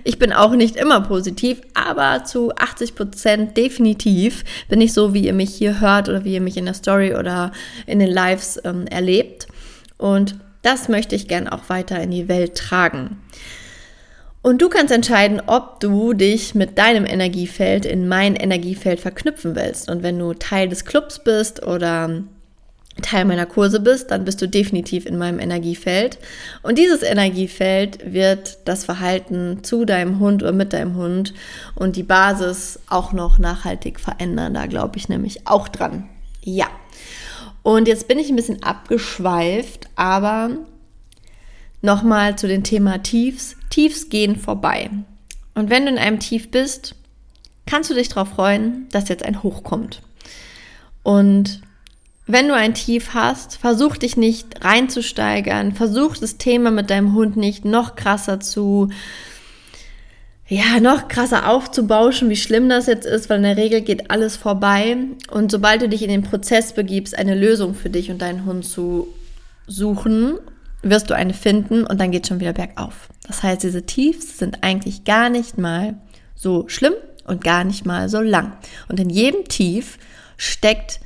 Ich 0.03 0.19
bin 0.19 0.33
auch 0.33 0.51
nicht 0.51 0.75
immer 0.75 0.99
positiv, 0.99 1.61
aber 1.73 2.25
zu 2.25 2.53
80 2.53 2.95
Prozent 2.95 3.55
definitiv 3.55 4.43
bin 4.67 4.81
ich 4.81 4.91
so, 4.91 5.13
wie 5.13 5.25
ihr 5.25 5.31
mich 5.31 5.55
hier 5.55 5.79
hört 5.79 6.09
oder 6.09 6.25
wie 6.25 6.33
ihr 6.33 6.41
mich 6.41 6.57
in 6.57 6.65
der 6.65 6.73
Story 6.73 7.15
oder 7.15 7.53
in 7.87 7.99
den 7.99 8.11
Lives 8.11 8.59
ähm, 8.65 8.87
erlebt. 8.87 9.47
Und 9.97 10.35
das 10.61 10.89
möchte 10.89 11.15
ich 11.15 11.29
gern 11.29 11.47
auch 11.47 11.69
weiter 11.69 12.01
in 12.01 12.11
die 12.11 12.27
Welt 12.27 12.55
tragen. 12.55 13.21
Und 14.41 14.61
du 14.61 14.67
kannst 14.67 14.93
entscheiden, 14.93 15.41
ob 15.47 15.79
du 15.79 16.11
dich 16.11 16.55
mit 16.55 16.77
deinem 16.77 17.05
Energiefeld 17.05 17.85
in 17.85 18.09
mein 18.09 18.35
Energiefeld 18.35 18.99
verknüpfen 18.99 19.55
willst. 19.55 19.89
Und 19.89 20.03
wenn 20.03 20.19
du 20.19 20.33
Teil 20.33 20.67
des 20.67 20.83
Clubs 20.83 21.23
bist 21.23 21.65
oder 21.65 22.23
Teil 23.01 23.25
meiner 23.25 23.45
Kurse 23.47 23.79
bist, 23.79 24.11
dann 24.11 24.23
bist 24.23 24.41
du 24.41 24.47
definitiv 24.47 25.05
in 25.05 25.17
meinem 25.17 25.39
Energiefeld. 25.39 26.19
Und 26.61 26.77
dieses 26.77 27.01
Energiefeld 27.01 28.13
wird 28.13 28.59
das 28.65 28.85
Verhalten 28.85 29.63
zu 29.63 29.83
deinem 29.85 30.19
Hund 30.19 30.43
oder 30.43 30.51
mit 30.51 30.73
deinem 30.73 30.95
Hund 30.95 31.33
und 31.75 31.95
die 31.95 32.03
Basis 32.03 32.79
auch 32.87 33.11
noch 33.11 33.39
nachhaltig 33.39 33.99
verändern. 33.99 34.53
Da 34.53 34.67
glaube 34.67 34.97
ich 34.97 35.09
nämlich 35.09 35.47
auch 35.47 35.67
dran. 35.67 36.07
Ja. 36.43 36.67
Und 37.63 37.87
jetzt 37.87 38.07
bin 38.07 38.19
ich 38.19 38.29
ein 38.29 38.35
bisschen 38.35 38.61
abgeschweift, 38.61 39.87
aber 39.95 40.51
nochmal 41.81 42.37
zu 42.37 42.47
dem 42.47 42.63
Thema 42.63 43.01
Tiefs. 43.01 43.55
Tiefs 43.69 44.09
gehen 44.09 44.35
vorbei. 44.35 44.91
Und 45.55 45.69
wenn 45.71 45.85
du 45.85 45.91
in 45.91 45.97
einem 45.97 46.19
Tief 46.19 46.51
bist, 46.51 46.95
kannst 47.65 47.89
du 47.89 47.95
dich 47.95 48.09
darauf 48.09 48.29
freuen, 48.29 48.87
dass 48.91 49.09
jetzt 49.09 49.23
ein 49.23 49.41
Hoch 49.41 49.63
kommt. 49.63 50.01
Und 51.01 51.62
wenn 52.25 52.47
du 52.47 52.55
ein 52.55 52.73
Tief 52.73 53.13
hast, 53.13 53.57
versuch 53.57 53.97
dich 53.97 54.15
nicht 54.15 54.63
reinzusteigern, 54.63 55.73
versuch 55.73 56.17
das 56.17 56.37
Thema 56.37 56.71
mit 56.71 56.89
deinem 56.89 57.13
Hund 57.13 57.35
nicht 57.35 57.65
noch 57.65 57.95
krasser 57.95 58.39
zu, 58.39 58.89
ja, 60.47 60.79
noch 60.79 61.09
krasser 61.09 61.49
aufzubauschen, 61.49 62.29
wie 62.29 62.37
schlimm 62.37 62.69
das 62.69 62.87
jetzt 62.87 63.05
ist, 63.05 63.29
weil 63.29 63.37
in 63.37 63.43
der 63.43 63.57
Regel 63.57 63.81
geht 63.81 64.09
alles 64.09 64.37
vorbei. 64.37 64.95
Und 65.31 65.51
sobald 65.51 65.81
du 65.81 65.89
dich 65.89 66.01
in 66.01 66.09
den 66.09 66.23
Prozess 66.23 66.73
begibst, 66.73 67.17
eine 67.17 67.35
Lösung 67.35 67.75
für 67.75 67.89
dich 67.89 68.09
und 68.09 68.21
deinen 68.21 68.45
Hund 68.45 68.65
zu 68.65 69.07
suchen, 69.67 70.37
wirst 70.81 71.09
du 71.09 71.15
eine 71.15 71.33
finden 71.33 71.85
und 71.85 71.99
dann 71.99 72.11
geht 72.11 72.27
schon 72.27 72.39
wieder 72.39 72.53
bergauf. 72.53 73.09
Das 73.25 73.43
heißt, 73.43 73.63
diese 73.63 73.85
Tiefs 73.85 74.37
sind 74.37 74.63
eigentlich 74.63 75.03
gar 75.03 75.29
nicht 75.29 75.57
mal 75.57 75.95
so 76.35 76.67
schlimm 76.67 76.93
und 77.25 77.43
gar 77.43 77.63
nicht 77.63 77.85
mal 77.85 78.07
so 78.09 78.21
lang. 78.21 78.53
Und 78.87 78.99
in 78.99 79.09
jedem 79.09 79.45
Tief 79.45 79.97
steckt 80.37 80.99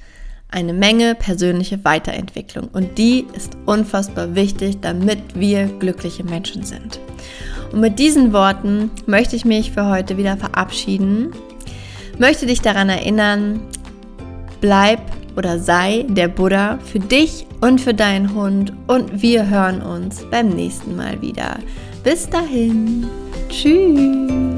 eine 0.49 0.73
Menge 0.73 1.15
persönliche 1.15 1.83
Weiterentwicklung 1.83 2.69
und 2.71 2.97
die 2.97 3.25
ist 3.35 3.57
unfassbar 3.65 4.35
wichtig, 4.35 4.77
damit 4.81 5.19
wir 5.35 5.65
glückliche 5.65 6.23
Menschen 6.23 6.63
sind. 6.63 6.99
Und 7.71 7.81
mit 7.81 7.99
diesen 7.99 8.31
Worten 8.31 8.91
möchte 9.05 9.35
ich 9.35 9.45
mich 9.45 9.71
für 9.71 9.87
heute 9.87 10.17
wieder 10.17 10.37
verabschieden, 10.37 11.33
möchte 12.17 12.45
dich 12.45 12.61
daran 12.61 12.89
erinnern, 12.89 13.59
bleib 14.61 15.01
oder 15.35 15.59
sei 15.59 16.05
der 16.07 16.29
Buddha 16.29 16.79
für 16.79 16.99
dich 16.99 17.45
und 17.61 17.79
für 17.79 17.93
deinen 17.93 18.33
Hund 18.33 18.73
und 18.87 19.21
wir 19.21 19.49
hören 19.49 19.81
uns 19.81 20.25
beim 20.31 20.49
nächsten 20.49 20.95
Mal 20.95 21.21
wieder. 21.21 21.59
Bis 22.03 22.29
dahin, 22.29 23.05
tschüss. 23.49 24.56